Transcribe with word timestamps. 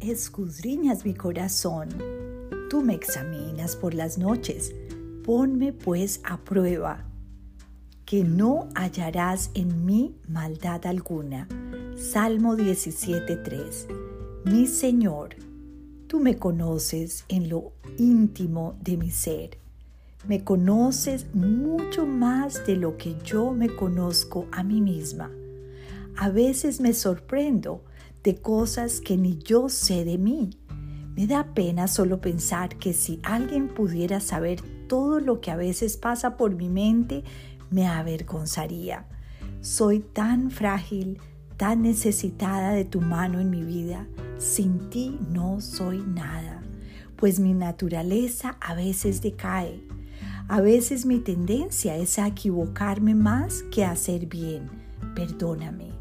escudriñas 0.00 1.04
mi 1.04 1.14
corazón. 1.14 1.88
Tú 2.68 2.82
me 2.82 2.94
examinas 2.94 3.76
por 3.76 3.94
las 3.94 4.18
noches. 4.18 4.74
Ponme 5.24 5.72
pues 5.72 6.20
a 6.24 6.38
prueba, 6.38 7.04
que 8.04 8.24
no 8.24 8.68
hallarás 8.74 9.50
en 9.54 9.84
mí 9.84 10.16
maldad 10.26 10.86
alguna. 10.86 11.46
Salmo 11.96 12.56
17.3. 12.56 13.86
Mi 14.46 14.66
Señor, 14.66 15.36
tú 16.06 16.18
me 16.18 16.36
conoces 16.36 17.24
en 17.28 17.48
lo 17.48 17.72
íntimo 17.98 18.76
de 18.80 18.96
mi 18.96 19.10
ser. 19.10 19.58
Me 20.26 20.44
conoces 20.44 21.34
mucho 21.34 22.06
más 22.06 22.66
de 22.66 22.76
lo 22.76 22.96
que 22.96 23.16
yo 23.24 23.52
me 23.52 23.68
conozco 23.68 24.46
a 24.52 24.62
mí 24.62 24.80
misma. 24.80 25.30
A 26.16 26.30
veces 26.30 26.80
me 26.80 26.92
sorprendo 26.92 27.82
de 28.22 28.36
cosas 28.36 29.00
que 29.00 29.16
ni 29.16 29.38
yo 29.38 29.68
sé 29.68 30.04
de 30.04 30.18
mí. 30.18 30.50
Me 31.16 31.26
da 31.26 31.54
pena 31.54 31.88
solo 31.88 32.20
pensar 32.20 32.76
que 32.76 32.92
si 32.92 33.20
alguien 33.22 33.68
pudiera 33.68 34.20
saber 34.20 34.60
todo 34.88 35.20
lo 35.20 35.40
que 35.40 35.50
a 35.50 35.56
veces 35.56 35.96
pasa 35.96 36.36
por 36.36 36.54
mi 36.54 36.68
mente, 36.68 37.24
me 37.70 37.86
avergonzaría. 37.86 39.06
Soy 39.60 40.00
tan 40.00 40.50
frágil, 40.50 41.18
tan 41.56 41.82
necesitada 41.82 42.72
de 42.72 42.84
tu 42.84 43.00
mano 43.00 43.40
en 43.40 43.50
mi 43.50 43.62
vida. 43.62 44.06
Sin 44.38 44.90
ti 44.90 45.18
no 45.30 45.60
soy 45.60 45.98
nada, 45.98 46.62
pues 47.16 47.38
mi 47.38 47.52
naturaleza 47.52 48.56
a 48.60 48.74
veces 48.74 49.20
decae. 49.20 49.86
A 50.48 50.60
veces 50.60 51.06
mi 51.06 51.18
tendencia 51.18 51.96
es 51.96 52.18
a 52.18 52.26
equivocarme 52.26 53.14
más 53.14 53.62
que 53.70 53.84
a 53.84 53.92
hacer 53.92 54.26
bien. 54.26 54.68
Perdóname. 55.14 55.99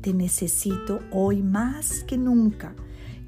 Te 0.00 0.14
necesito 0.14 1.00
hoy 1.10 1.42
más 1.42 2.04
que 2.04 2.16
nunca. 2.16 2.74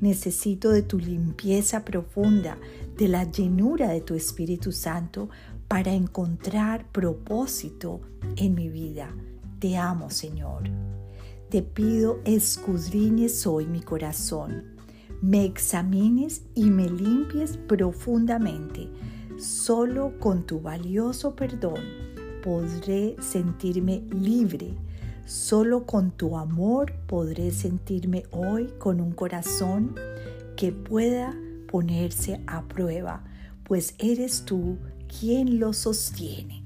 Necesito 0.00 0.70
de 0.70 0.82
tu 0.82 0.98
limpieza 0.98 1.84
profunda, 1.84 2.58
de 2.96 3.08
la 3.08 3.24
llenura 3.24 3.88
de 3.88 4.00
tu 4.00 4.14
Espíritu 4.14 4.72
Santo 4.72 5.28
para 5.66 5.92
encontrar 5.92 6.90
propósito 6.92 8.00
en 8.36 8.54
mi 8.54 8.68
vida. 8.68 9.14
Te 9.58 9.76
amo, 9.76 10.10
Señor. 10.10 10.70
Te 11.50 11.62
pido 11.62 12.20
escudriñes 12.24 13.46
hoy 13.46 13.66
mi 13.66 13.80
corazón, 13.80 14.76
me 15.20 15.44
examines 15.44 16.42
y 16.54 16.70
me 16.70 16.88
limpies 16.88 17.56
profundamente. 17.56 18.88
Solo 19.38 20.18
con 20.20 20.46
tu 20.46 20.60
valioso 20.60 21.34
perdón 21.34 21.80
podré 22.42 23.16
sentirme 23.20 24.02
libre 24.10 24.76
Solo 25.30 25.86
con 25.86 26.10
tu 26.10 26.36
amor 26.36 26.92
podré 27.06 27.52
sentirme 27.52 28.24
hoy 28.32 28.66
con 28.80 29.00
un 29.00 29.12
corazón 29.12 29.94
que 30.56 30.72
pueda 30.72 31.38
ponerse 31.68 32.40
a 32.48 32.66
prueba, 32.66 33.22
pues 33.62 33.94
eres 34.00 34.44
tú 34.44 34.78
quien 35.06 35.60
lo 35.60 35.72
sostiene. 35.72 36.64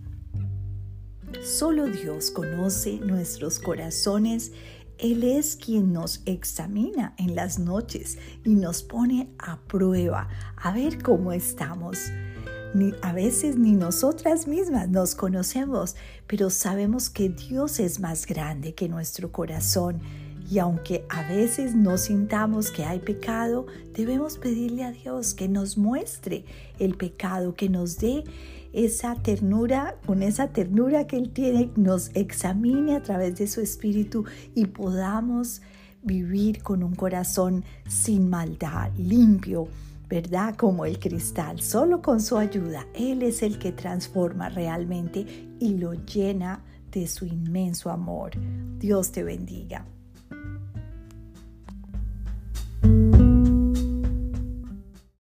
Solo 1.42 1.88
Dios 1.88 2.30
conoce 2.30 3.00
nuestros 3.00 3.58
corazones. 3.58 4.52
Él 4.96 5.24
es 5.24 5.56
quien 5.56 5.92
nos 5.92 6.22
examina 6.24 7.14
en 7.18 7.34
las 7.34 7.58
noches 7.58 8.16
y 8.46 8.54
nos 8.54 8.82
pone 8.82 9.28
a 9.40 9.60
prueba 9.60 10.30
a 10.56 10.72
ver 10.72 11.02
cómo 11.02 11.32
estamos 11.32 11.98
a 13.02 13.12
veces 13.12 13.56
ni 13.56 13.72
nosotras 13.72 14.48
mismas 14.48 14.88
nos 14.88 15.14
conocemos, 15.14 15.94
pero 16.26 16.50
sabemos 16.50 17.08
que 17.08 17.28
Dios 17.28 17.78
es 17.78 18.00
más 18.00 18.26
grande 18.26 18.74
que 18.74 18.88
nuestro 18.88 19.30
corazón. 19.30 20.00
Y 20.50 20.58
aunque 20.58 21.06
a 21.08 21.22
veces 21.22 21.74
no 21.74 21.96
sintamos 21.98 22.70
que 22.70 22.84
hay 22.84 22.98
pecado, 22.98 23.66
debemos 23.94 24.38
pedirle 24.38 24.84
a 24.84 24.90
Dios 24.90 25.34
que 25.34 25.48
nos 25.48 25.78
muestre 25.78 26.44
el 26.78 26.96
pecado, 26.96 27.54
que 27.54 27.68
nos 27.68 27.98
dé 27.98 28.24
esa 28.72 29.14
ternura, 29.14 29.96
con 30.04 30.22
esa 30.22 30.48
ternura 30.48 31.06
que 31.06 31.16
Él 31.16 31.30
tiene, 31.30 31.70
nos 31.76 32.10
examine 32.14 32.96
a 32.96 33.02
través 33.02 33.36
de 33.36 33.46
su 33.46 33.60
espíritu 33.60 34.24
y 34.54 34.66
podamos 34.66 35.62
vivir 36.02 36.62
con 36.62 36.82
un 36.82 36.96
corazón 36.96 37.64
sin 37.88 38.28
maldad, 38.28 38.90
limpio, 38.98 39.68
¿verdad? 40.08 40.56
Como 40.56 40.84
el 40.84 40.98
cristal. 40.98 41.60
Solo 41.60 42.02
con 42.02 42.20
su 42.20 42.36
ayuda, 42.36 42.86
Él 42.94 43.22
es 43.22 43.42
el 43.42 43.58
que 43.58 43.72
transforma 43.72 44.48
realmente 44.48 45.26
y 45.58 45.76
lo 45.76 45.92
llena 45.92 46.64
de 46.90 47.06
su 47.06 47.26
inmenso 47.26 47.90
amor. 47.90 48.32
Dios 48.78 49.10
te 49.12 49.24
bendiga. 49.24 49.86